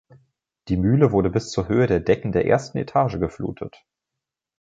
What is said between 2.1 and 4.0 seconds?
der ersten Etage geflutet.